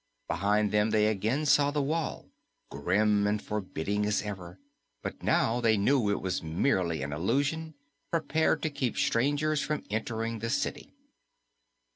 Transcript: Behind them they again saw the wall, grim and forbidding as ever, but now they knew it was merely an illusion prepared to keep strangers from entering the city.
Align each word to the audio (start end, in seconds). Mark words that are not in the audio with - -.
Behind 0.27 0.71
them 0.71 0.89
they 0.89 1.05
again 1.05 1.45
saw 1.45 1.69
the 1.69 1.79
wall, 1.83 2.31
grim 2.71 3.27
and 3.27 3.39
forbidding 3.39 4.03
as 4.07 4.23
ever, 4.23 4.57
but 5.03 5.21
now 5.21 5.61
they 5.61 5.77
knew 5.77 6.09
it 6.09 6.21
was 6.23 6.41
merely 6.41 7.03
an 7.03 7.13
illusion 7.13 7.75
prepared 8.09 8.63
to 8.63 8.71
keep 8.71 8.97
strangers 8.97 9.61
from 9.61 9.83
entering 9.91 10.39
the 10.39 10.49
city. 10.49 10.91